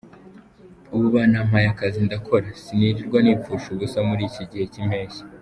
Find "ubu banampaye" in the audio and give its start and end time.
0.93-1.65